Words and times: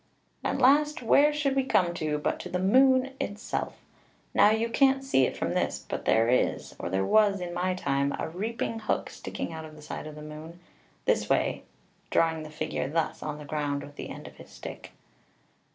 "At 0.43 0.57
last 0.57 1.03
where 1.03 1.31
should 1.31 1.55
we 1.55 1.63
come 1.63 1.93
to, 1.93 2.17
but 2.17 2.39
to 2.39 2.49
the 2.49 2.57
moon 2.57 3.11
itself. 3.21 3.75
Now 4.33 4.49
you 4.49 4.67
can't 4.67 5.03
see 5.03 5.27
it 5.27 5.37
from 5.37 5.53
this, 5.53 5.85
but 5.87 6.05
there 6.05 6.27
is, 6.27 6.75
or 6.79 6.89
there 6.89 7.05
was 7.05 7.39
in 7.39 7.53
my 7.53 7.75
time, 7.75 8.15
a 8.17 8.27
reaping 8.27 8.79
hook 8.79 9.11
sticking 9.11 9.53
out 9.53 9.63
of 9.63 9.75
the 9.75 9.81
side 9.83 10.07
of 10.07 10.15
the 10.15 10.23
moon, 10.23 10.59
this 11.05 11.29
way 11.29 11.65
(drawing 12.09 12.41
the 12.41 12.49
figure 12.49 12.89
thus 12.89 13.21
on 13.21 13.37
the 13.37 13.45
ground 13.45 13.83
with 13.83 13.95
the 13.95 14.09
end 14.09 14.25
of 14.27 14.37
his 14.37 14.49
stick). 14.49 14.91